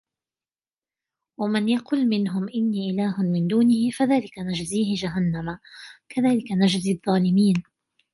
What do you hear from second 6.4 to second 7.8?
نَجْزِي الظَّالِمِينَ